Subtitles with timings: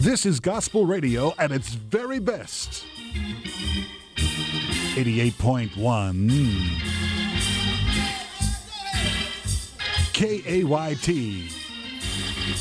[0.00, 2.86] This is gospel radio at its very best.
[4.96, 6.30] 88.1
[10.14, 11.52] KAYT.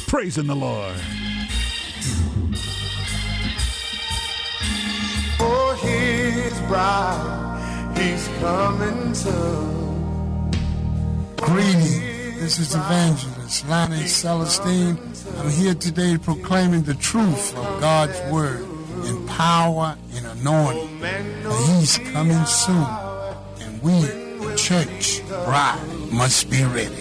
[0.07, 0.97] Praising the Lord.
[5.37, 10.51] For his bride, he's coming soon.
[11.37, 12.01] Greeting.
[12.37, 15.08] This is Evangelist Lonnie Celestine.
[15.40, 18.61] I'm here today proclaiming the truth of God's word
[19.05, 20.99] in power and anointing.
[21.43, 22.85] For he's coming soon.
[23.62, 25.81] And we, the church, bride,
[26.12, 26.93] must be ready.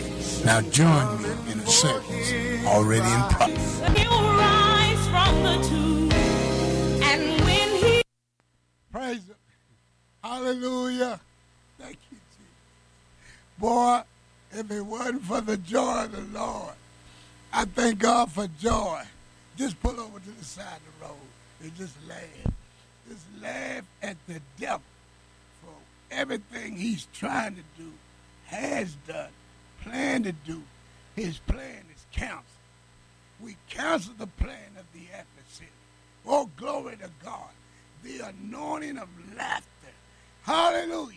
[0.45, 3.80] Now join me in a service already in progress.
[3.98, 6.12] He'll rise from the tomb,
[7.02, 8.02] and when he
[8.92, 9.34] Praise Him.
[10.23, 11.19] Hallelujah.
[11.78, 12.52] Thank you, Jesus.
[13.59, 14.02] Boy,
[14.52, 16.75] if it wasn't for the joy of the Lord,
[17.52, 19.02] I thank God for joy.
[19.56, 21.16] Just pull over to the side of the road
[21.62, 22.55] and just laugh.
[23.09, 24.83] Just laugh at the devil
[25.62, 25.75] for
[26.11, 27.91] everything he's trying to do,
[28.47, 29.31] has done,
[29.83, 30.62] planned to do.
[31.17, 32.45] His plan is canceled.
[33.41, 35.70] We cancel the plan of the adversary.
[36.27, 37.50] Oh, glory to God.
[38.05, 39.65] The anointing of laughter.
[40.42, 41.17] Hallelujah.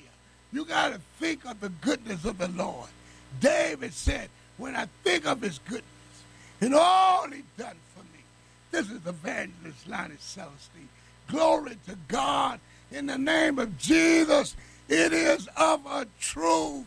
[0.54, 2.90] You got to think of the goodness of the Lord.
[3.40, 5.91] David said, when I think of his goodness
[6.62, 8.24] and all he done for me.
[8.72, 10.88] This is Evangelist Lonnie Celestine.
[11.28, 12.60] Glory to God
[12.92, 14.56] in the name of Jesus.
[14.88, 16.86] It is of a truth.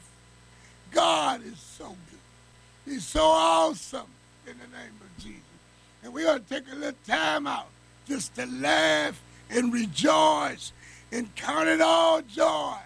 [0.92, 2.92] God is so good.
[2.92, 4.06] He's so awesome
[4.47, 5.41] in the name of Jesus.
[6.02, 7.69] And we're going to take a little time out
[8.06, 10.72] just to laugh and rejoice
[11.11, 12.77] and count it all joy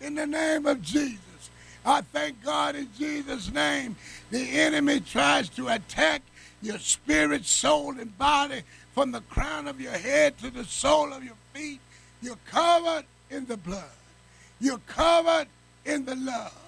[0.00, 1.18] in the name of Jesus.
[1.84, 3.96] I thank God in Jesus' name.
[4.30, 6.22] The enemy tries to attack
[6.62, 8.62] your spirit, soul, and body
[8.94, 11.80] from the crown of your head to the sole of your feet.
[12.20, 13.84] You're covered in the blood.
[14.60, 15.46] You're covered
[15.84, 16.58] in the love.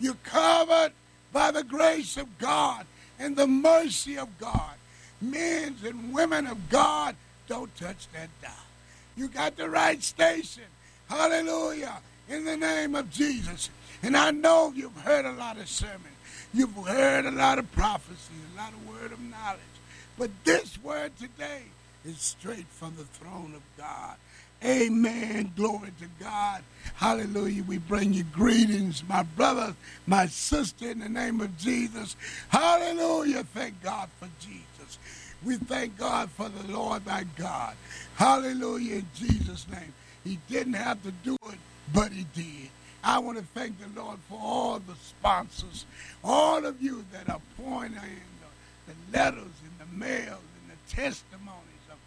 [0.00, 0.92] You're covered
[1.32, 2.86] by the grace of God
[3.18, 4.74] and the mercy of God.
[5.20, 7.16] Men and women of God,
[7.48, 8.52] don't touch that dial.
[9.16, 10.64] You got the right station.
[11.08, 11.98] Hallelujah.
[12.28, 13.70] In the name of Jesus.
[14.02, 16.15] And I know you've heard a lot of sermons.
[16.54, 19.60] You've heard a lot of prophecy, a lot of word of knowledge.
[20.18, 21.62] But this word today
[22.04, 24.16] is straight from the throne of God.
[24.64, 25.52] Amen.
[25.54, 26.62] Glory to God.
[26.94, 27.62] Hallelujah.
[27.64, 29.74] We bring you greetings, my brother,
[30.06, 32.16] my sister, in the name of Jesus.
[32.48, 33.44] Hallelujah.
[33.44, 34.98] Thank God for Jesus.
[35.44, 37.76] We thank God for the Lord thy God.
[38.14, 38.96] Hallelujah.
[38.96, 39.92] In Jesus' name.
[40.24, 41.58] He didn't have to do it,
[41.92, 42.70] but he did.
[43.06, 45.86] I want to thank the Lord for all the sponsors,
[46.24, 50.92] all of you that are pouring in the, the letters and the mails and the
[50.92, 51.98] testimonies of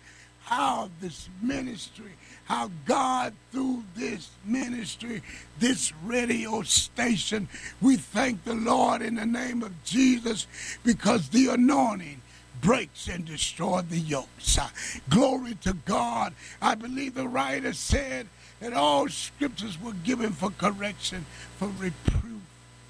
[0.44, 2.12] how this ministry,
[2.44, 5.24] how God through this ministry,
[5.58, 7.48] this radio station,
[7.80, 10.48] we thank the Lord in the name of Jesus
[10.84, 12.22] because the anointing
[12.60, 14.60] breaks and destroys the yokes.
[15.08, 16.34] Glory to God.
[16.62, 18.28] I believe the writer said
[18.60, 21.26] that all scriptures were given for correction,
[21.58, 22.42] for reproof,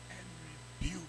[0.10, 0.28] and
[0.82, 1.02] rebuke.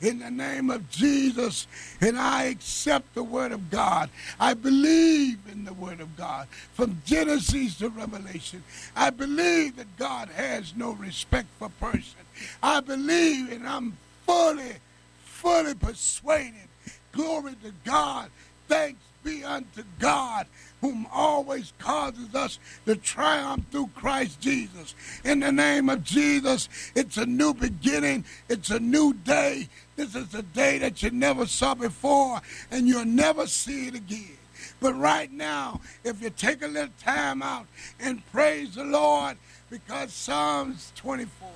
[0.00, 1.66] In the name of Jesus,
[2.00, 4.10] and I accept the word of God.
[4.40, 8.64] I believe in the word of God from Genesis to Revelation.
[8.96, 12.20] I believe that God has no respect for person.
[12.62, 14.76] I believe and I'm fully,
[15.24, 16.68] fully persuaded
[17.12, 18.30] Glory to God.
[18.72, 20.46] Thanks be unto God,
[20.80, 24.94] whom always causes us to triumph through Christ Jesus.
[25.24, 28.24] In the name of Jesus, it's a new beginning.
[28.48, 29.68] It's a new day.
[29.96, 32.40] This is a day that you never saw before,
[32.70, 34.38] and you'll never see it again.
[34.80, 37.66] But right now, if you take a little time out
[38.00, 39.36] and praise the Lord,
[39.68, 41.50] because Psalms 24,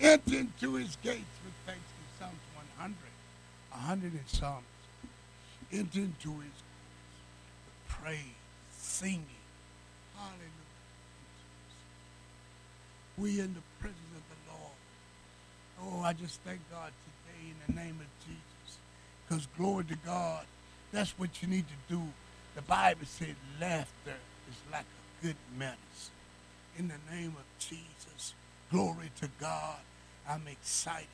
[0.00, 1.84] enter into his gates with thanksgiving.
[2.18, 2.40] Psalms
[2.78, 2.96] 100,
[3.70, 4.64] 100 in Psalms
[5.74, 6.62] enter into his
[7.88, 8.18] praise,
[8.78, 9.24] singing.
[10.16, 10.50] Hallelujah.
[13.18, 14.74] We in the presence of the Lord.
[15.82, 18.78] Oh, I just thank God today in the name of Jesus.
[19.26, 20.44] Because glory to God,
[20.92, 22.02] that's what you need to do.
[22.54, 24.18] The Bible said laughter
[24.48, 25.78] is like a good medicine.
[26.78, 28.34] In the name of Jesus,
[28.70, 29.78] glory to God.
[30.28, 31.08] I'm excited.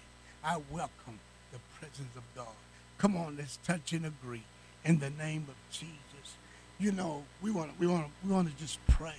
[0.45, 1.19] I welcome
[1.53, 2.55] the presence of God.
[3.01, 4.43] Come on, let's touch and agree
[4.85, 6.37] in the name of Jesus.
[6.79, 9.17] You know, we want to we want to we want to just pray.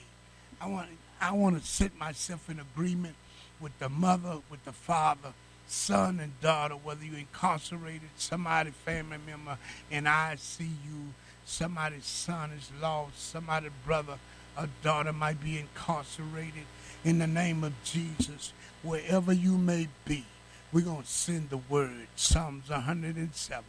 [0.62, 0.90] I want
[1.20, 3.16] I want to set myself in agreement
[3.60, 5.34] with the mother, with the father,
[5.66, 9.58] son and daughter, whether you're incarcerated, somebody family member
[9.90, 14.20] and I see you, somebody's son is lost, somebody's brother
[14.60, 16.66] or daughter might be incarcerated.
[17.04, 20.24] In the name of Jesus, wherever you may be,
[20.72, 22.08] we're going to send the word.
[22.16, 23.64] Psalms 107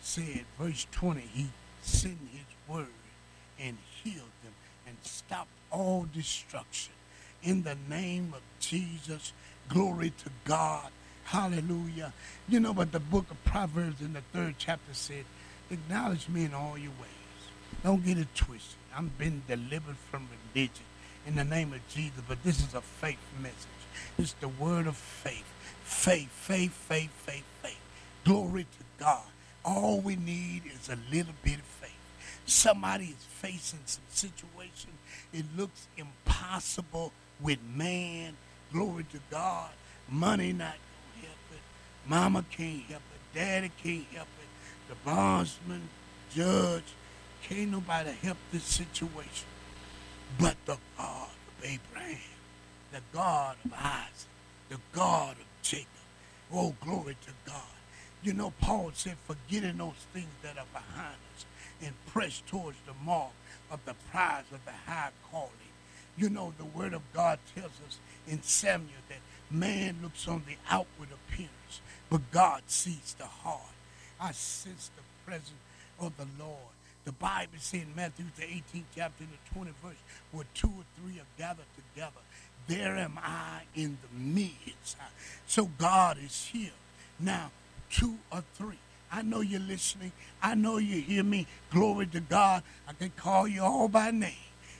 [0.00, 1.48] said, verse 20, he
[1.82, 2.86] sent his word
[3.60, 4.52] and healed them
[4.86, 6.92] and stopped all destruction.
[7.42, 9.32] In the name of Jesus,
[9.68, 10.90] glory to God.
[11.24, 12.12] Hallelujah.
[12.48, 15.24] You know, but the book of Proverbs in the third chapter said,
[15.70, 17.10] acknowledge me in all your ways.
[17.82, 18.78] Don't get it twisted.
[18.96, 20.84] I'm been delivered from religion
[21.26, 23.56] in the name of Jesus, but this is a faith message.
[24.18, 25.44] It's the word of faith.
[26.04, 27.80] Faith, faith, faith, faith, faith.
[28.24, 29.24] Glory to God.
[29.64, 31.92] All we need is a little bit of faith.
[32.44, 34.90] Somebody is facing some situation.
[35.32, 37.10] It looks impossible
[37.40, 38.36] with man.
[38.70, 39.70] Glory to God.
[40.10, 42.06] Money not gonna help it.
[42.06, 43.38] Mama can't help it.
[43.38, 44.90] Daddy can't help it.
[44.90, 45.88] The bondsman,
[46.34, 46.84] judge,
[47.48, 49.48] can't nobody help this situation.
[50.38, 52.18] But the God of Abraham,
[52.92, 54.28] the God of Isaac,
[54.68, 55.93] the God of Jacob.
[56.56, 57.62] Oh, glory to God.
[58.22, 61.46] You know, Paul said, forgetting those things that are behind us
[61.82, 63.32] and press towards the mark
[63.72, 65.50] of the prize of the high calling.
[66.16, 67.98] You know, the word of God tells us
[68.28, 69.18] in Samuel that
[69.50, 73.74] man looks on the outward appearance, but God sees the heart.
[74.20, 75.50] I sense the presence
[75.98, 76.72] of the Lord.
[77.04, 79.96] The Bible says in Matthew the 18th chapter and the 20th verse,
[80.32, 82.20] where two or three are gathered together,
[82.66, 84.96] there am I in the midst.
[85.46, 86.70] So God is here.
[87.20, 87.50] Now,
[87.90, 88.78] two or three.
[89.12, 90.12] I know you're listening.
[90.42, 91.46] I know you hear me.
[91.70, 92.62] Glory to God.
[92.88, 94.32] I can call you all by name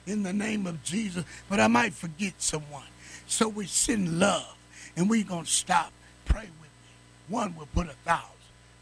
[0.07, 2.83] in the name of Jesus, but I might forget someone.
[3.27, 4.57] So we send love,
[4.97, 5.93] and we're going to stop.
[6.25, 7.29] Pray with me.
[7.29, 8.29] One will put a thousand,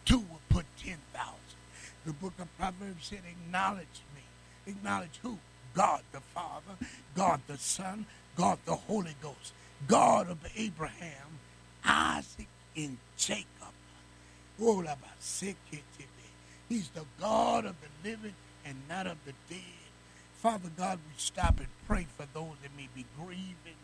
[0.04, 1.41] two will put ten thousand.
[2.04, 4.22] The book of Proverbs said, Acknowledge me.
[4.66, 5.38] Acknowledge who?
[5.74, 6.76] God the Father,
[7.14, 8.06] God the Son,
[8.36, 9.52] God the Holy Ghost,
[9.86, 11.38] God of Abraham,
[11.84, 13.46] Isaac, and Jacob.
[14.60, 14.84] Oh,
[16.68, 18.34] He's the God of the living
[18.64, 19.58] and not of the dead.
[20.38, 23.78] Father God, we stop and pray for those that may be grieving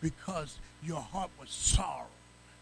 [0.00, 2.06] because your heart was sorrow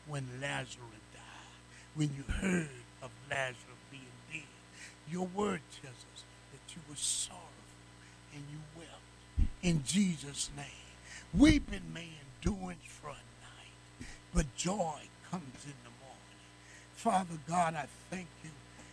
[0.07, 0.79] when Lazarus
[1.12, 2.69] died, when you heard
[3.03, 3.80] of Lazarus.
[5.11, 7.45] Your word tells us that you were sorrowful
[8.35, 9.49] and you wept.
[9.62, 10.67] In Jesus' name.
[11.37, 12.09] Weeping may
[12.43, 14.99] endurance for a night, but joy
[15.31, 16.41] comes in the morning.
[16.95, 18.51] Father God, I thank you.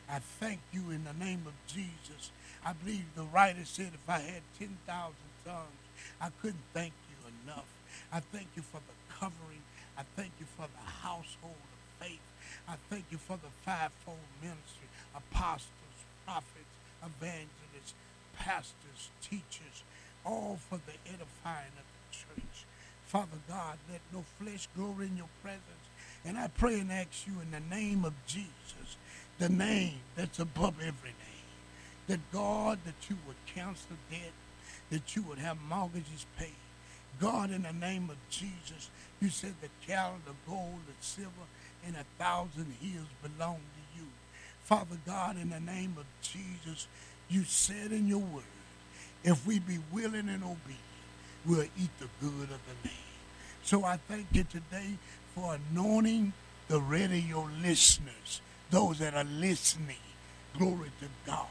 [0.10, 2.32] I thank you in the name of Jesus.
[2.66, 5.14] I believe the writer said if I had 10,000
[5.46, 5.84] tongues,
[6.22, 7.66] I couldn't thank you enough.
[8.12, 9.64] I thank you for the covering.
[9.98, 12.22] I thank you for the household of faith.
[12.70, 15.87] I thank you for the fivefold ministry, apostles,
[16.28, 17.94] prophets, evangelists,
[18.38, 19.84] pastors, teachers,
[20.26, 22.66] all for the edifying of the church.
[23.06, 25.64] Father God, let no flesh glory in your presence.
[26.26, 28.98] And I pray and ask you in the name of Jesus,
[29.40, 31.48] the name that's above every name,
[32.08, 34.34] that God, that you would cancel debt,
[34.90, 36.52] that you would have mortgages paid.
[37.20, 38.90] God, in the name of Jesus,
[39.22, 41.32] you said the cattle, the gold, the silver,
[41.86, 43.60] and a thousand hills belong.
[44.68, 46.88] Father God, in the name of Jesus,
[47.30, 48.44] you said in your word,
[49.24, 50.78] if we be willing and obedient,
[51.46, 52.98] we'll eat the good of the land.
[53.64, 54.98] So I thank you today
[55.34, 56.34] for anointing
[56.68, 59.96] the radio listeners, those that are listening.
[60.58, 61.48] Glory to God.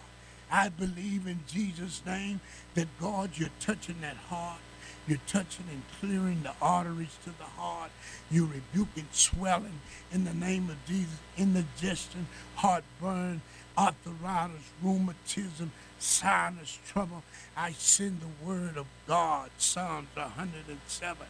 [0.50, 2.40] I believe in Jesus' name
[2.74, 4.60] that God, you're touching that heart.
[5.06, 7.90] You're touching and clearing the arteries to the heart.
[8.30, 9.80] You're rebuking swelling
[10.12, 12.26] in the name of Jesus, indigestion,
[12.56, 13.42] heartburn,
[13.76, 17.22] arthritis, rheumatism, sinus trouble.
[17.56, 21.26] I send the word of God, Psalms 107.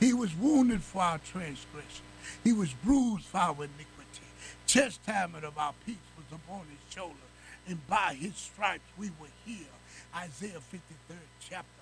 [0.00, 2.04] He was wounded for our transgression.
[2.44, 3.96] He was bruised for our iniquity.
[4.66, 7.14] Chastisement of our peace was upon his shoulder,
[7.68, 9.66] and by his stripes we were healed.
[10.14, 11.75] Isaiah 53rd chapter.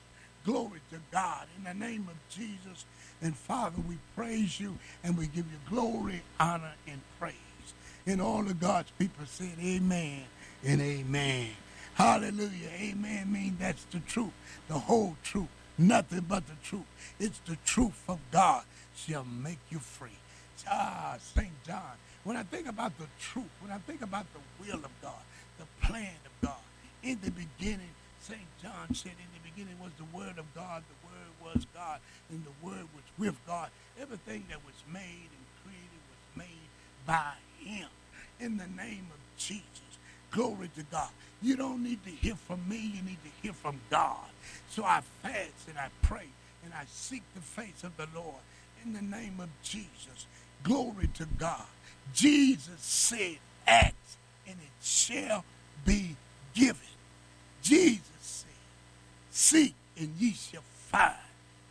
[0.44, 2.84] Glory to God in the name of Jesus.
[3.22, 7.34] And Father, we praise you and we give you glory, honor, and praise.
[8.06, 10.24] And all of God's people said, Amen
[10.62, 11.50] and Amen.
[11.94, 12.70] Hallelujah.
[12.74, 14.32] Amen mean that's the truth,
[14.68, 15.48] the whole truth,
[15.78, 16.84] nothing but the truth.
[17.20, 18.64] It's the truth of God
[18.96, 20.18] shall make you free.
[20.68, 21.50] Ah, St.
[21.66, 21.96] John.
[22.24, 25.22] When I think about the truth, when I think about the will of God,
[25.58, 26.62] the plan of God,
[27.02, 28.40] in the beginning, St.
[28.62, 32.44] John said, in the beginning was the Word of God, the Word was God, and
[32.44, 33.68] the Word was with God.
[34.00, 36.68] Everything that was made and created was made
[37.06, 37.88] by him
[38.40, 39.64] in the name of Jesus.
[40.30, 41.10] Glory to God.
[41.42, 44.26] You don't need to hear from me, you need to hear from God.
[44.70, 46.26] So I fast and I pray
[46.64, 48.42] and I seek the face of the Lord
[48.84, 50.26] in the name of Jesus.
[50.62, 51.66] Glory to God.
[52.12, 53.94] Jesus said, Ask
[54.46, 55.44] and it shall
[55.84, 56.16] be
[56.54, 56.80] given.
[57.62, 58.13] Jesus
[59.34, 60.62] Seek and ye shall
[60.92, 61.16] find.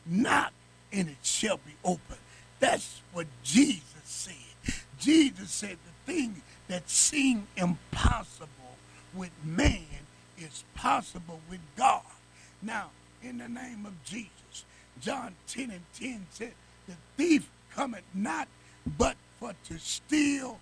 [0.06, 0.52] Knock
[0.92, 2.18] and it shall be open.
[2.60, 4.76] That's what Jesus said.
[5.00, 8.50] Jesus said the thing that seemed impossible
[9.14, 9.86] with man
[10.38, 12.04] is possible with God.
[12.62, 12.90] Now,
[13.22, 14.66] in the name of Jesus,
[15.00, 16.54] John 10 and 10 said,
[16.86, 18.50] The thief cometh not
[18.86, 20.60] but for to steal,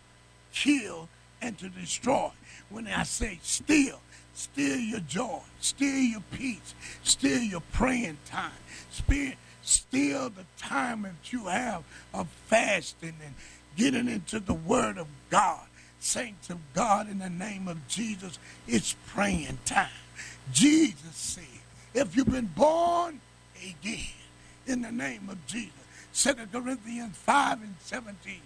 [0.54, 1.10] kill,
[1.42, 2.32] and to destroy.
[2.70, 4.00] When I say steal,
[4.34, 8.52] steal your joy, steal your peace, steal your praying time,
[8.92, 11.84] steal, the time that you have
[12.14, 13.36] of fasting and
[13.76, 15.68] getting into the Word of God.
[16.00, 19.88] Saints of God, in the name of Jesus, it's praying time.
[20.52, 21.44] Jesus said,
[21.94, 23.22] if you've been born
[23.56, 24.08] again,
[24.66, 25.74] in the name of Jesus,
[26.14, 28.42] 2 Corinthians 5 and 17,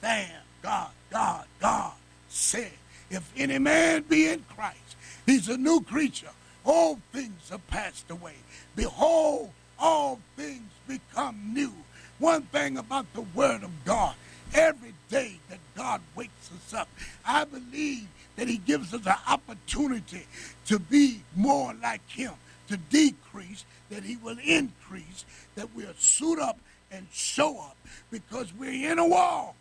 [0.00, 0.30] thank
[0.62, 1.92] God, God, God
[2.34, 2.72] said,
[3.10, 6.30] if any man be in Christ, he's a new creature.
[6.64, 8.36] All things are passed away.
[8.74, 11.72] Behold, all things become new.
[12.18, 14.14] One thing about the Word of God,
[14.52, 16.88] every day that God wakes us up,
[17.26, 20.26] I believe that He gives us an opportunity
[20.66, 22.32] to be more like Him,
[22.68, 25.24] to decrease, that He will increase,
[25.54, 26.58] that we'll suit up
[26.90, 27.76] and show up
[28.10, 29.54] because we're in a wall.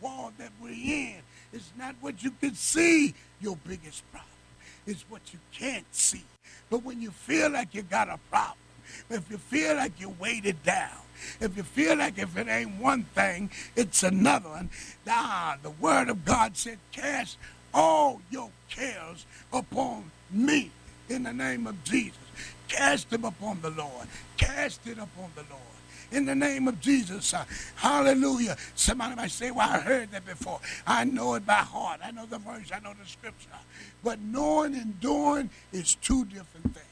[0.00, 1.16] Wall that we're in
[1.52, 4.28] is not what you can see, your biggest problem.
[4.86, 6.24] It's what you can't see.
[6.70, 8.58] But when you feel like you got a problem,
[9.10, 10.98] if you feel like you're weighted down,
[11.40, 14.70] if you feel like if it ain't one thing, it's another one,
[15.08, 17.38] ah, the word of God said, cast
[17.74, 20.70] all your cares upon me
[21.08, 22.18] in the name of Jesus.
[22.68, 24.06] Cast them upon the Lord.
[24.36, 25.77] Cast it upon the Lord
[26.10, 27.34] in the name of Jesus.
[27.34, 27.44] Uh,
[27.76, 28.56] hallelujah.
[28.74, 30.60] Somebody might say, Well, I heard that before.
[30.86, 32.00] I know it by heart.
[32.02, 33.48] I know the verse, I know the scripture.
[34.02, 36.86] But knowing and doing is two different things.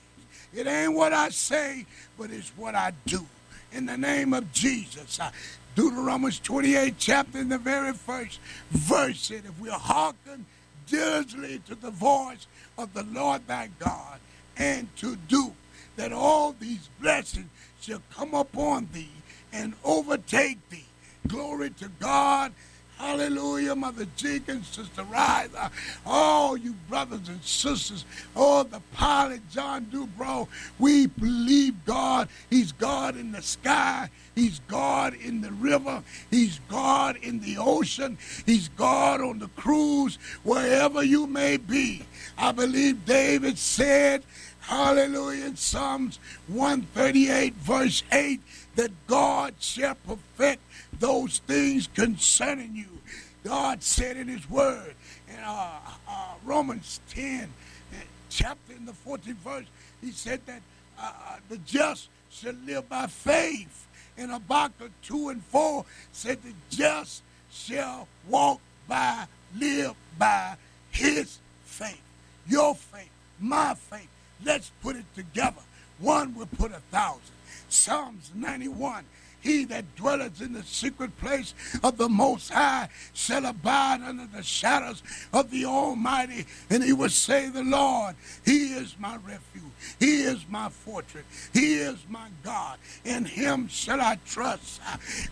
[0.55, 1.87] It ain't what I say,
[2.19, 3.27] but it's what I do.
[3.73, 5.21] In the name of Jesus.
[5.21, 5.31] Uh,
[5.75, 10.47] Deuteronomy 28 chapter in the very first verse said, If we hearken
[10.87, 12.47] diligently to the voice
[12.79, 14.19] of the Lord thy God,
[14.57, 15.53] and to do
[15.97, 17.51] that all these blessings
[17.87, 19.09] shall come upon thee
[19.52, 20.85] and overtake thee.
[21.28, 22.52] Glory to God.
[22.99, 25.71] Hallelujah, Mother Jenkins, Sister Riza,
[26.07, 32.31] all you brothers and sisters, all the pilot, John Dubrow, we believe God.
[32.49, 34.09] He's God in the sky.
[34.35, 36.02] He's God in the river.
[36.31, 38.16] He's God in the ocean.
[38.47, 42.02] He's God on the cruise, wherever you may be.
[42.38, 44.25] I believe David said,
[44.67, 46.19] hallelujah, in Psalms
[46.49, 48.41] 138, verse 8,
[48.75, 50.63] that God shall perfect
[50.99, 52.99] those things concerning you.
[53.45, 54.95] God said in his word
[55.29, 57.45] in uh, uh, Romans 10,
[57.93, 57.97] uh,
[58.29, 59.67] chapter in the 14th verse,
[60.01, 60.63] he said that
[60.99, 63.87] uh, uh, the just shall live by faith.
[64.17, 70.57] In Habakkuk 2 and 4 said the just shall walk by, live by
[70.91, 72.01] his faith.
[72.49, 74.09] Your faith, my faith.
[74.45, 75.62] Let's put it together.
[75.99, 77.35] One will put a thousand.
[77.69, 79.05] Psalms 91
[79.47, 84.43] he that dwelleth in the secret place of the Most High shall abide under the
[84.43, 86.47] shadows of the Almighty.
[86.69, 89.62] And he will say, The Lord, He is my refuge.
[90.00, 91.25] He is my fortress.
[91.53, 92.79] He is my God.
[93.05, 94.81] In Him shall I trust.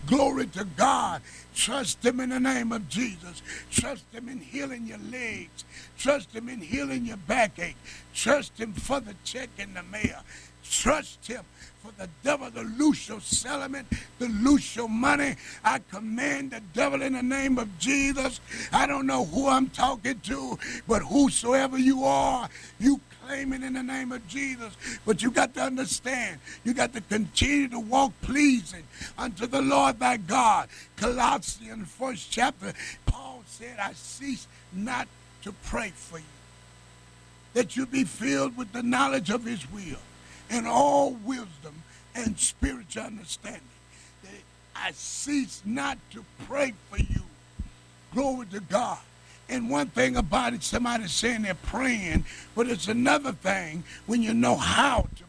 [0.07, 1.21] Glory to God.
[1.53, 3.41] Trust Him in the name of Jesus.
[3.69, 5.65] Trust Him in healing your legs.
[5.97, 7.77] Trust Him in healing your backache.
[8.13, 10.21] Trust Him for the check in the mail.
[10.69, 11.43] Trust Him
[11.85, 13.87] for the devil to loose your settlement,
[14.19, 15.35] to loose your money.
[15.63, 18.39] I command the devil in the name of Jesus.
[18.71, 20.57] I don't know who I'm talking to,
[20.87, 24.75] but whosoever you are, you claim it in the name of Jesus.
[25.05, 28.83] But you got to understand, you got to continue to walk pleasing
[29.17, 30.69] unto the Lord thy God.
[30.95, 32.73] Colossians, first chapter,
[33.05, 35.07] Paul said, I cease not
[35.43, 36.25] to pray for you,
[37.53, 39.99] that you be filled with the knowledge of his will
[40.49, 41.83] and all wisdom
[42.15, 43.61] and spiritual understanding.
[44.23, 44.31] That
[44.75, 47.21] I cease not to pray for you.
[48.13, 48.99] Glory to God.
[49.47, 52.25] And one thing about it, somebody's saying they're praying,
[52.55, 55.24] but it's another thing when you know how to.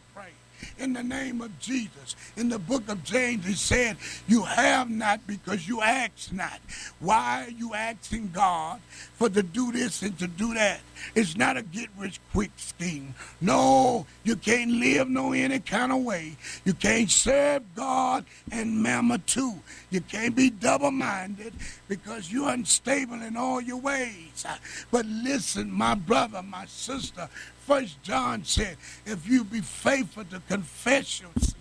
[0.79, 2.15] In the name of Jesus.
[2.35, 6.59] In the book of James, he said, You have not because you ask not.
[6.99, 8.79] Why are you asking God
[9.15, 10.79] for to do this and to do that?
[11.15, 13.13] It's not a get rich quick scheme.
[13.41, 16.37] No, you can't live no any kind of way.
[16.65, 19.55] You can't serve God and mammon too.
[19.89, 21.53] You can't be double minded
[21.87, 24.45] because you're unstable in all your ways.
[24.91, 27.29] But listen, my brother, my sister,
[27.67, 31.59] First John said, if you be faithful to confess your sin,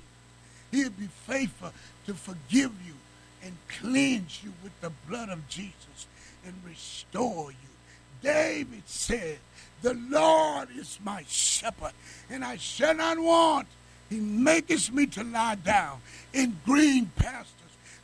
[0.70, 1.72] he'll be faithful
[2.06, 2.94] to forgive you
[3.42, 6.06] and cleanse you with the blood of Jesus
[6.44, 7.56] and restore you.
[8.22, 9.38] David said,
[9.82, 11.92] The Lord is my shepherd,
[12.30, 13.66] and I shall not want.
[14.08, 17.50] He maketh me to lie down in green pastures,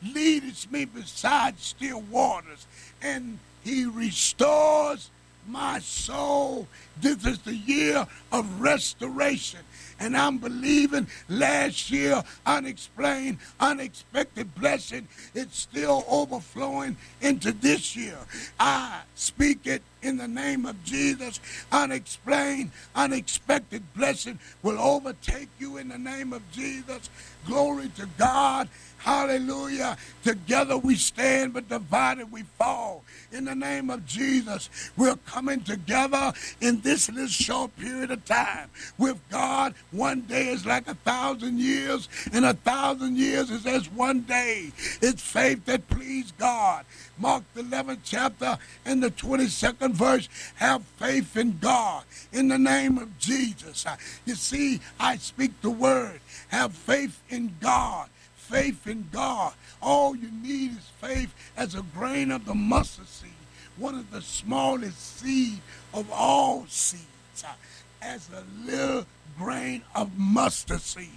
[0.02, 2.66] leadeth me beside still waters,
[3.00, 5.08] and he restores
[5.46, 6.68] my soul.
[7.00, 9.60] This is the year of restoration.
[9.98, 18.18] And I'm believing last year, unexplained, unexpected blessing, it's still overflowing into this year.
[18.58, 21.40] I speak it in the name of Jesus.
[21.70, 27.08] Unexplained, unexpected blessing will overtake you in the name of Jesus.
[27.46, 28.68] Glory to God.
[28.98, 29.96] Hallelujah.
[30.22, 33.02] Together we stand, but divided we fall.
[33.32, 38.70] In the name of Jesus, we're coming together in this little short period of time.
[38.98, 43.90] With God, one day is like a thousand years, and a thousand years is as
[43.90, 44.70] one day.
[45.00, 46.84] It's faith that please God.
[47.22, 50.28] Mark the 11th chapter and the 22nd verse.
[50.56, 52.02] Have faith in God
[52.32, 53.86] in the name of Jesus.
[54.26, 56.20] You see, I speak the word.
[56.48, 58.08] Have faith in God
[58.52, 59.54] faith in God.
[59.80, 63.30] All you need is faith as a grain of the mustard seed,
[63.78, 65.60] one of the smallest seed
[65.94, 67.44] of all seeds,
[68.02, 69.06] as a little
[69.38, 71.08] grain of mustard seed.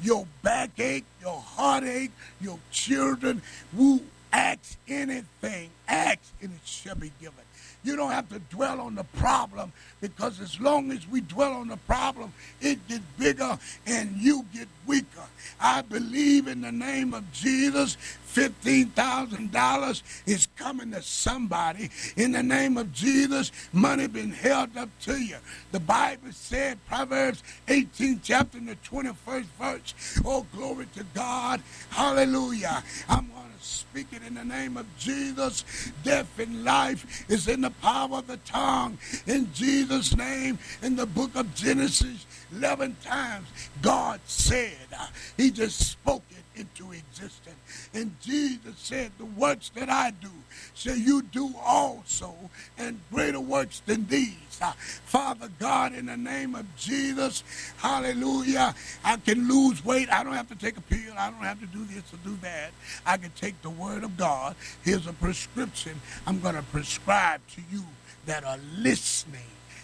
[0.00, 3.42] Your backache, your heartache, your children
[3.76, 4.02] who
[4.32, 7.44] ask anything, ask and it shall be given.
[7.86, 11.68] You don't have to dwell on the problem because as long as we dwell on
[11.68, 15.22] the problem, it gets bigger and you get weaker.
[15.60, 17.96] I believe in the name of Jesus,
[18.34, 21.90] $15,000 is coming to somebody.
[22.16, 25.36] In the name of Jesus, money been held up to you.
[25.70, 30.20] The Bible said, Proverbs 18, chapter the 21st verse.
[30.24, 31.62] Oh, glory to God.
[31.90, 32.82] Hallelujah.
[33.08, 35.64] I'm going to speak it in the name of Jesus.
[36.02, 38.98] Death and life is in the power of the tongue.
[39.26, 43.46] In Jesus' name, in the book of Genesis, 11 times,
[43.82, 47.90] God said, uh, He just spoke it into existence.
[47.94, 50.30] And Jesus said, The works that I do
[50.74, 52.34] shall you do also,
[52.78, 54.34] and greater works than these.
[54.60, 54.72] Uh,
[55.04, 57.44] Father God, in the name of Jesus,
[57.78, 60.10] hallelujah, I can lose weight.
[60.10, 61.14] I don't have to take a pill.
[61.16, 62.70] I don't have to do this or do that.
[63.04, 64.56] I can take the word of God.
[64.82, 67.84] Here's a prescription I'm going to prescribe to you
[68.26, 69.40] that are listening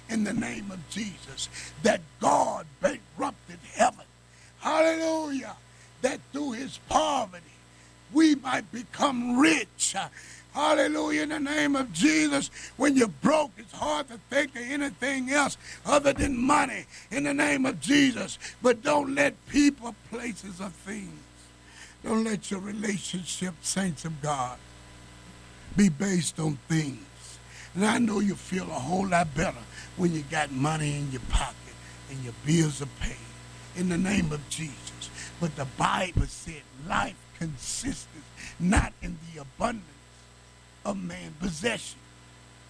[0.08, 1.48] in the name of Jesus.
[1.82, 4.04] That God bankrupted heaven.
[4.60, 5.56] Hallelujah.
[6.02, 7.44] That through his poverty
[8.12, 9.94] we might become rich.
[10.54, 12.50] Hallelujah, in the name of Jesus.
[12.76, 17.32] When you're broke, it's hard to think of anything else other than money in the
[17.32, 18.38] name of Jesus.
[18.60, 21.18] But don't let people, places, or things,
[22.04, 24.58] don't let your relationship, saints of God,
[25.74, 27.38] be based on things.
[27.74, 29.62] And I know you feel a whole lot better
[29.96, 31.56] when you got money in your pocket
[32.10, 33.16] and your bills are paid
[33.76, 34.91] in the name of Jesus.
[35.42, 38.06] But the Bible said life consists
[38.60, 39.82] not in the abundance
[40.84, 41.98] of man's possession,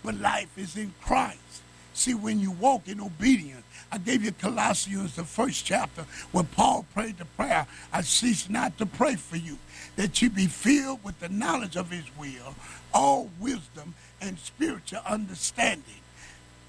[0.03, 1.61] but life is in Christ.
[1.93, 6.87] See, when you walk in obedience, I gave you Colossians, the first chapter, where Paul
[6.95, 9.59] prayed the prayer, I cease not to pray for you,
[9.97, 12.55] that you be filled with the knowledge of his will,
[12.95, 16.01] all wisdom and spiritual understanding,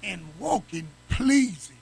[0.02, 1.78] and walking pleasing,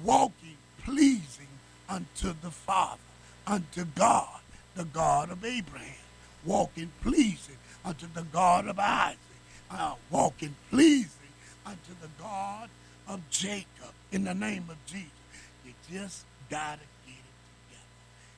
[0.00, 1.48] walking pleasing
[1.88, 3.00] unto the Father,
[3.46, 4.40] unto God,
[4.74, 6.04] the God of Abraham
[6.44, 9.18] walking pleasing unto the God of Isaac,
[9.70, 11.08] uh, walking pleasing
[11.64, 12.68] unto the God
[13.08, 15.10] of Jacob in the name of Jesus.
[15.64, 17.84] You just got to get it together.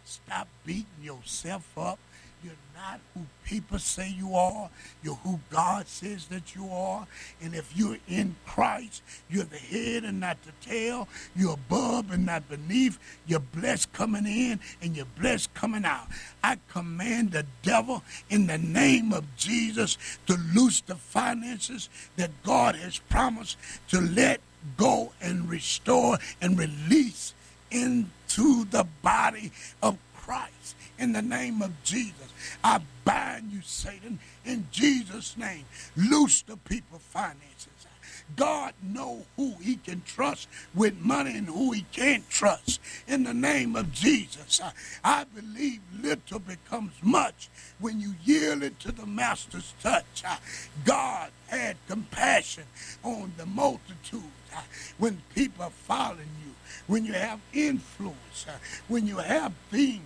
[0.05, 1.99] Stop beating yourself up
[2.43, 4.69] you're not who people say you are.
[5.03, 7.07] You're who God says that you are.
[7.41, 11.09] And if you're in Christ, you're the head and not the tail.
[11.35, 12.99] You're above and not beneath.
[13.27, 16.09] You're blessed coming in and you're blessed coming out.
[16.45, 19.97] I command the devil in the name of Jesus
[20.27, 23.57] to loose the finances that God has promised
[23.89, 24.41] to let
[24.77, 27.35] go and restore and release
[27.71, 32.33] into the body of Christ in the name of Jesus.
[32.63, 35.65] I bind you, Satan, in Jesus' name.
[35.97, 37.69] Loose the people finances.
[38.35, 42.81] God know who he can trust with money and who he can't trust.
[43.07, 44.73] In the name of Jesus, I,
[45.05, 50.25] I believe little becomes much when you yield it to the master's touch.
[50.27, 50.39] I,
[50.85, 52.65] God had compassion
[53.05, 54.23] on the multitude
[54.55, 54.63] I,
[54.99, 56.55] when people are following you,
[56.87, 58.47] when you have influence,
[58.89, 60.03] when you have things,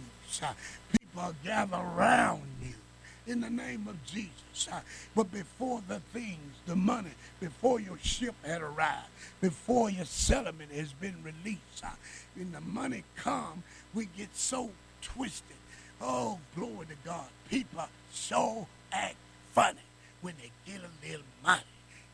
[0.93, 2.75] people gather around you
[3.27, 4.69] in the name of Jesus.
[5.15, 9.09] But before the things, the money, before your ship had arrived,
[9.41, 11.85] before your settlement has been released,
[12.35, 13.63] when the money come,
[13.95, 14.71] we get so
[15.03, 15.57] twisted.
[16.01, 17.27] Oh, glory to God.
[17.49, 19.17] People so act
[19.53, 19.79] funny
[20.23, 21.63] when they get a little money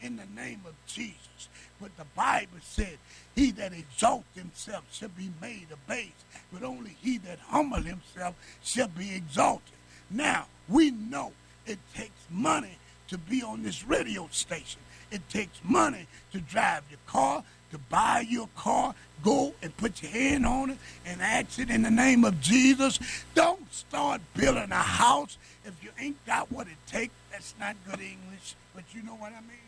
[0.00, 1.48] in the name of Jesus.
[1.81, 2.98] But the Bible said,
[3.37, 8.88] He that exalts himself shall be made abased, but only he that humble himself shall
[8.88, 9.77] be exalted.
[10.11, 11.33] Now, we know
[11.66, 14.81] it takes money to be on this radio station.
[15.11, 20.12] It takes money to drive your car, to buy your car, go and put your
[20.12, 22.99] hand on it and ask it in the name of Jesus.
[23.35, 27.12] Don't start building a house if you ain't got what it takes.
[27.31, 29.65] That's not good English, but you know what I mean.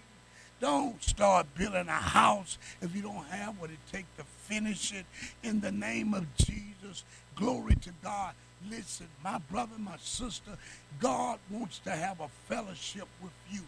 [0.60, 5.06] Don't start building a house if you don't have what it takes to finish it
[5.42, 7.04] in the name of Jesus.
[7.36, 8.34] Glory to God.
[8.68, 10.50] Listen, my brother, my sister,
[10.98, 13.60] God wants to have a fellowship with you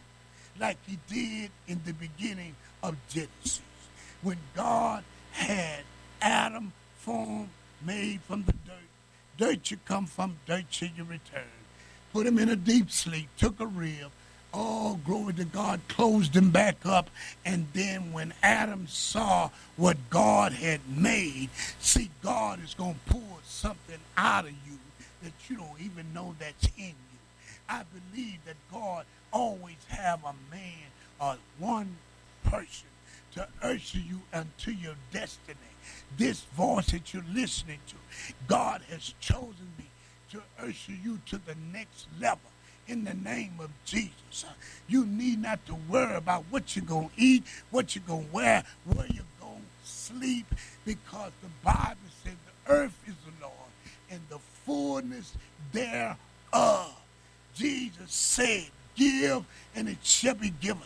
[0.58, 3.60] like he did in the beginning of Genesis.
[4.22, 5.84] When God had
[6.20, 7.50] Adam formed,
[7.84, 8.74] made from the dirt.
[9.38, 11.44] Dirt you come from, dirt you return.
[12.12, 14.10] Put him in a deep sleep, took a rib,
[14.52, 17.08] Oh, glory to God, closed him back up.
[17.44, 23.38] And then when Adam saw what God had made, see, God is going to pull
[23.44, 24.78] something out of you
[25.22, 27.18] that you don't even know that's in you.
[27.68, 27.82] I
[28.12, 31.96] believe that God always have a man or one
[32.42, 32.88] person
[33.34, 35.56] to usher you unto your destiny.
[36.16, 37.94] This voice that you're listening to,
[38.48, 39.84] God has chosen me
[40.32, 42.49] to usher you to the next level
[42.90, 44.44] in the name of Jesus.
[44.88, 48.34] You need not to worry about what you're going to eat, what you're going to
[48.34, 50.46] wear, where you're going to sleep,
[50.84, 53.54] because the Bible says the earth is the Lord
[54.10, 55.34] and the fullness
[55.72, 56.96] thereof.
[57.54, 60.82] Jesus said, Give and it shall be given.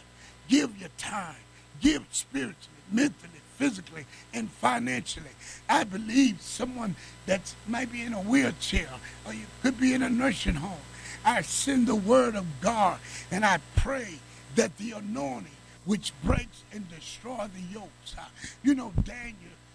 [0.46, 1.36] Give your time,
[1.80, 2.58] give spiritually,
[2.92, 5.30] mentally, physically, and financially.
[5.70, 8.88] I believe someone that might be in a wheelchair
[9.26, 10.78] or you could be in a nursing home
[11.24, 12.98] I send the word of God
[13.30, 14.18] and I pray
[14.56, 15.50] that the anointing
[15.84, 18.14] which breaks and destroys the yokes.
[18.62, 19.34] You know, Daniel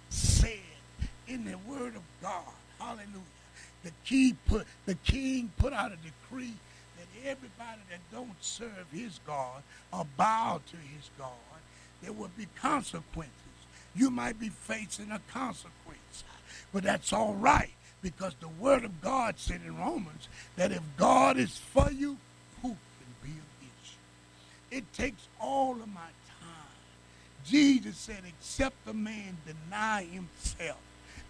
[0.09, 0.59] said
[1.27, 3.07] in the word of God, hallelujah,
[3.83, 6.53] the king put the king put out a decree
[6.97, 11.29] that everybody that don't serve his God or bow to his God,
[12.01, 13.33] there will be consequences.
[13.95, 16.23] You might be facing a consequence,
[16.71, 21.37] but that's all right because the Word of God said in Romans that if God
[21.37, 22.17] is for you,
[22.61, 23.97] who can be against
[24.71, 24.77] you?
[24.77, 26.49] It takes all of my time.
[27.45, 30.79] Jesus said, except a man deny himself,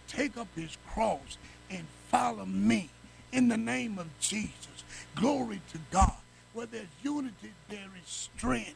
[0.07, 1.37] take up his cross,
[1.69, 2.89] and follow me
[3.31, 4.83] in the name of Jesus.
[5.15, 6.13] Glory to God.
[6.53, 8.75] Where there's unity, there is strength.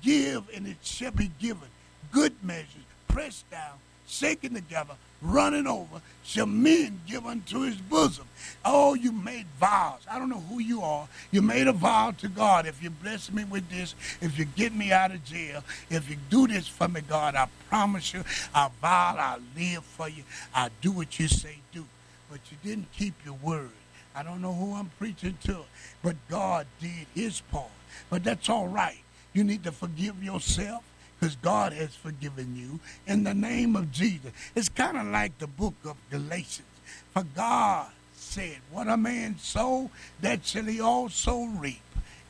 [0.00, 1.68] Give, and it shall be given.
[2.12, 3.78] Good measures, pressed down,
[4.10, 8.26] shaken together, running over, shall men give unto his bosom.
[8.64, 10.00] Oh, you made vows.
[10.10, 11.08] I don't know who you are.
[11.30, 12.66] You made a vow to God.
[12.66, 16.16] If you bless me with this, if you get me out of jail, if you
[16.28, 20.24] do this for me, God, I promise you, I vow I'll live for you.
[20.54, 21.84] I'll do what you say do.
[22.30, 23.70] But you didn't keep your word.
[24.14, 25.58] I don't know who I'm preaching to,
[26.02, 27.70] but God did his part.
[28.08, 28.98] But that's all right.
[29.32, 30.82] You need to forgive yourself
[31.20, 34.32] because God has forgiven you in the name of Jesus.
[34.54, 36.66] It's kind of like the book of Galatians.
[37.12, 39.90] For God said, What a man sow,
[40.22, 41.82] that shall he also reap.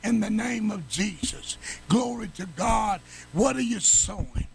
[0.03, 1.57] In the name of Jesus.
[1.87, 3.01] Glory to God.
[3.33, 4.47] What are you sowing?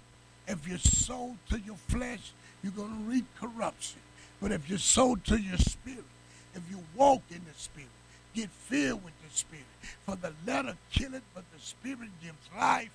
[0.49, 4.01] If you sow to your flesh, you're going to reap corruption.
[4.43, 6.05] But if you sow to your spirit,
[6.55, 7.89] if you walk in the spirit,
[8.35, 9.65] get filled with the spirit.
[10.05, 12.91] For the letter killeth, but the spirit gives life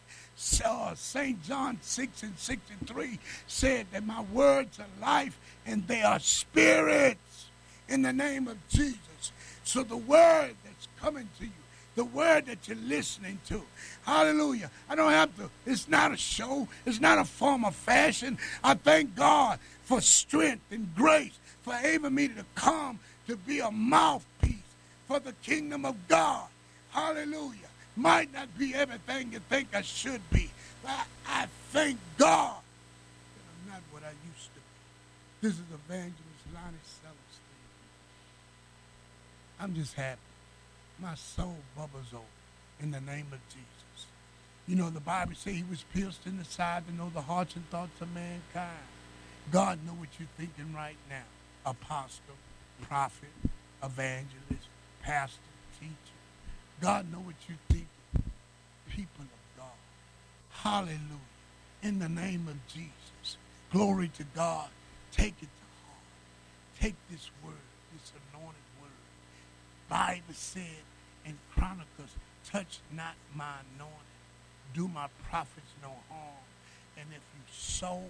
[0.66, 1.44] uh, St.
[1.44, 7.48] John 6 and 63 said that my words are life and they are spirits
[7.88, 9.32] in the name of Jesus.
[9.64, 11.52] So the word that's coming to you
[11.94, 13.62] the word that you're listening to.
[14.04, 14.72] Hallelujah.
[14.90, 18.38] I don't have to, it's not a show, it's not a form of fashion.
[18.64, 23.70] I thank God for strength and grace, for able me to come to be a
[23.70, 24.56] mouthpiece
[25.06, 26.48] for the kingdom of God.
[26.92, 27.70] Hallelujah.
[27.96, 30.50] Might not be everything you think I should be,
[30.84, 32.58] but I thank God
[33.36, 34.62] that I'm not what I used to be.
[35.42, 37.18] This is Evangelist Lonnie Celestine.
[39.60, 40.20] I'm just happy.
[41.00, 42.24] My soul bubbles over
[42.82, 44.08] in the name of Jesus.
[44.68, 47.56] You know, the Bible says he was pierced in the side to know the hearts
[47.56, 48.88] and thoughts of mankind.
[49.52, 51.24] God know what you're thinking right now.
[51.66, 52.36] Apostle,
[52.88, 53.30] prophet,
[53.84, 54.68] evangelist,
[55.02, 55.40] pastor,
[55.80, 56.21] teacher.
[56.82, 57.88] God know what you're thinking.
[58.90, 59.78] People of God.
[60.50, 61.30] Hallelujah.
[61.84, 63.38] In the name of Jesus.
[63.72, 64.68] Glory to God.
[65.12, 66.04] Take it to heart.
[66.80, 67.54] Take this word,
[67.94, 68.90] this anointed word.
[69.88, 70.84] Bible said
[71.24, 72.16] in Chronicles,
[72.50, 73.96] touch not my anointed.
[74.74, 76.44] Do my prophets no harm.
[76.98, 78.02] And if you sow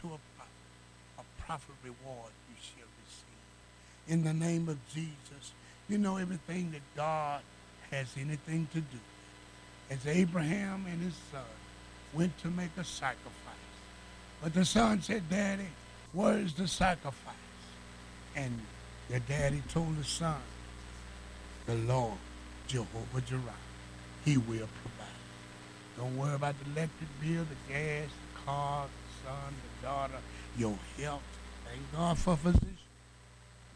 [0.00, 4.06] to a prophet, a prophet reward you shall receive.
[4.06, 5.52] In the name of Jesus,
[5.88, 7.40] you know everything that God
[7.90, 8.98] has anything to do.
[9.90, 11.42] As Abraham and his son
[12.12, 13.54] went to make a sacrifice.
[14.42, 15.68] But the son said, Daddy,
[16.12, 17.34] where is the sacrifice?
[18.36, 18.60] And
[19.08, 20.40] the daddy told the son,
[21.66, 22.18] the Lord,
[22.66, 23.42] Jehovah Jireh,
[24.24, 25.08] he will provide.
[25.96, 30.20] Don't worry about the electric bill, the gas, the car, the son, the daughter,
[30.56, 31.22] your health.
[31.66, 32.78] Thank God for physicians.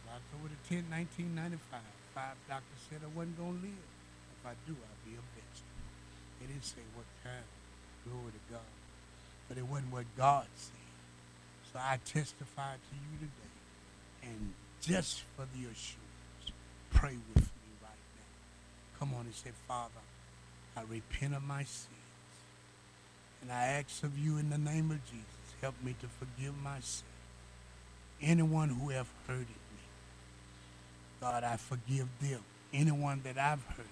[0.07, 1.81] October the 10th, 1995,
[2.15, 3.87] five doctors said I wasn't going to live.
[4.43, 5.87] If I do, I'll be a vegetable.
[6.41, 7.47] They didn't say what kind.
[8.05, 8.73] Glory to God.
[9.49, 10.75] But it wasn't what God said.
[11.73, 14.31] So I testify to you today.
[14.35, 16.51] And just for the assurance,
[16.91, 18.99] pray with me right now.
[18.99, 20.03] Come on and say, Father,
[20.77, 21.89] I repent of my sins.
[23.43, 26.81] And I ask of you in the name of Jesus, help me to forgive my
[26.81, 27.07] sin.
[28.21, 29.83] Anyone who have hurted me,
[31.21, 32.41] God, I forgive them.
[32.73, 33.87] Anyone that I've hurt,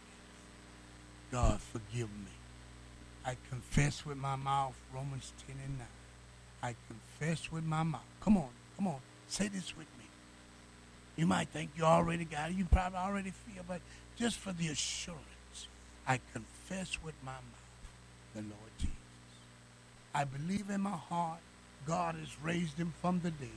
[1.30, 2.32] God, forgive me.
[3.24, 5.86] I confess with my mouth, Romans 10 and 9.
[6.62, 8.00] I confess with my mouth.
[8.20, 10.04] Come on, come on, say this with me.
[11.16, 12.56] You might think you already got it.
[12.56, 13.80] You probably already feel, but
[14.16, 15.68] just for the assurance,
[16.06, 18.94] I confess with my mouth the Lord Jesus.
[20.14, 21.40] I believe in my heart
[21.86, 23.48] God has raised him from the dead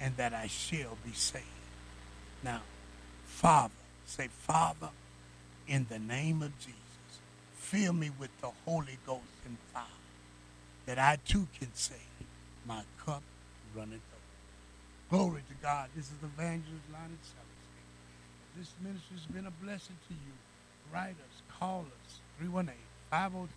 [0.00, 1.44] and that I shall be saved.
[2.42, 2.62] Now,
[3.24, 3.74] Father,
[4.06, 4.90] say, Father,
[5.68, 6.79] in the name of Jesus,
[7.60, 9.84] fill me with the Holy Ghost and fire,
[10.86, 12.00] that I too can say,
[12.66, 13.22] my cup
[13.76, 14.00] runneth
[15.12, 15.20] over.
[15.22, 15.88] Glory to God.
[15.94, 17.86] This is the Evangelist Lonnie Celestine.
[18.56, 20.32] This ministry has been a blessing to you.
[20.92, 23.48] Write us, call us, 318-503-4710.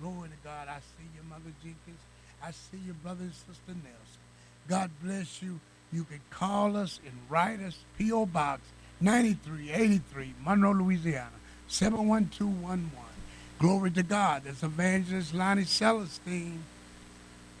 [0.00, 0.68] Glory to God.
[0.68, 2.00] I see you, Mother Jenkins.
[2.42, 4.22] I see you, brother and sister Nelson.
[4.68, 5.60] God bless you.
[5.92, 8.26] You can call us and write us, P.O.
[8.26, 8.62] Box
[9.00, 11.30] 9383, Monroe, Louisiana,
[11.68, 12.90] 71211.
[13.58, 14.42] Glory to God.
[14.44, 16.62] That's Evangelist Lonnie Celestine,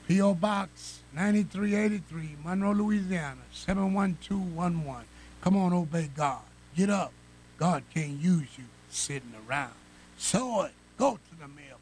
[0.06, 0.34] P.O.
[0.34, 5.04] Box 9383, Monroe, Louisiana, 71211.
[5.40, 6.42] Come on, obey God.
[6.76, 7.12] Get up.
[7.58, 9.72] God can't use you sitting around.
[10.16, 10.72] So it.
[10.96, 11.78] Go to the mailbox.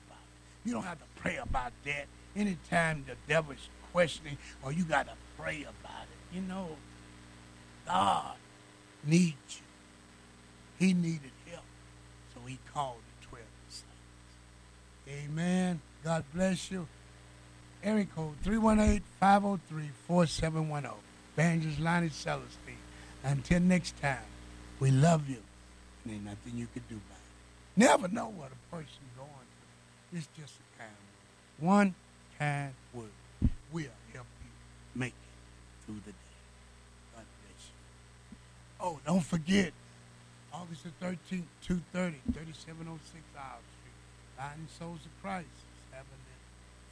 [0.65, 2.07] You don't have to pray about that.
[2.35, 6.69] Anytime the devil's questioning or you got to pray about it, you know,
[7.87, 8.35] God
[9.07, 9.61] needs
[10.81, 10.87] you.
[10.87, 11.31] He needed
[12.47, 13.93] he called the 12 disciples.
[15.09, 15.81] Amen.
[16.05, 16.87] God bless you.
[17.83, 20.93] Area code 318-503-4710.
[21.37, 22.79] Evangelist Lonnie Celestine.
[23.23, 24.25] Until next time,
[24.81, 25.43] we love you.
[26.05, 27.23] And ain't nothing you can do about it.
[27.77, 30.19] Never know what a person's going through.
[30.19, 30.91] It's just a kind
[31.61, 31.67] word.
[31.67, 31.95] One
[32.39, 33.11] kind word
[33.73, 34.51] will help you
[34.95, 36.35] make it through the day.
[37.15, 37.75] God bless you.
[38.81, 39.73] Oh, don't forget,
[40.57, 43.99] August the 13th, 2.30, 3706 Isle Street.
[44.39, 46.45] Binding Souls of Christ is having their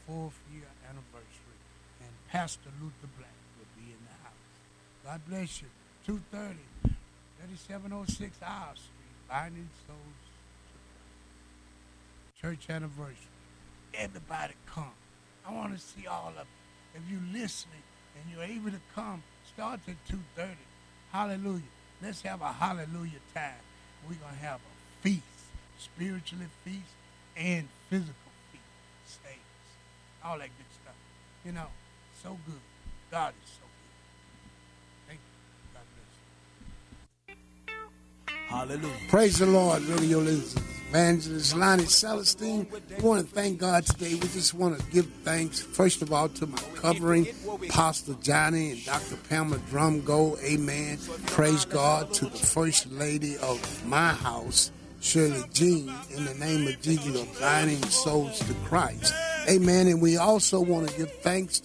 [0.05, 1.61] fourth year anniversary.
[2.00, 4.53] And Pastor Luther Black will be in the house.
[5.05, 5.68] God bless you.
[6.07, 6.92] 2.30,
[7.40, 9.16] 3706 Isle Street.
[9.31, 10.20] Binding Souls.
[12.38, 13.33] Church anniversary.
[13.94, 14.92] Everybody come.
[15.48, 17.00] I want to see all of you.
[17.00, 19.22] If you're listening and you're able to come,
[19.55, 20.53] start at 2.30.
[21.12, 21.74] Hallelujah.
[22.03, 23.53] Let's have a hallelujah time.
[24.09, 25.23] We're going to have a feast,
[25.79, 26.95] spiritually feast
[27.37, 28.15] and physical
[28.53, 28.65] feast.
[29.23, 29.39] Saints.
[30.25, 30.95] All that good stuff.
[31.45, 31.67] You know,
[32.23, 32.61] so good.
[33.11, 35.09] God is so good.
[35.09, 35.35] Thank you.
[35.75, 35.87] God
[37.27, 38.45] bless you.
[38.49, 39.09] Hallelujah.
[39.09, 40.84] Praise the Lord, radio listeners.
[40.88, 42.66] Evangelist Lonnie Celestine.
[42.99, 44.14] We want to thank God today.
[44.14, 47.27] We just want to give thanks, first of all, to my covering,
[47.68, 49.16] Pastor Johnny and Dr.
[49.29, 50.40] Pamela Drumgo.
[50.42, 50.99] Amen.
[51.27, 54.70] Praise God to the First Lady of my house,
[55.01, 59.12] Shirley Jean, in the name of Jesus, of guiding souls to Christ.
[59.49, 59.88] Amen.
[59.88, 61.61] And we also want to give thanks